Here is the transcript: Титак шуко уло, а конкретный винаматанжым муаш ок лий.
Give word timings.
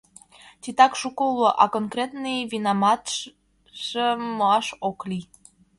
Титак 0.61 0.93
шуко 1.01 1.23
уло, 1.33 1.49
а 1.63 1.65
конкретный 1.75 2.39
винаматанжым 2.51 4.19
муаш 4.37 4.67
ок 4.89 4.99
лий. 5.09 5.25